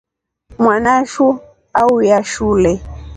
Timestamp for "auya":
1.81-2.17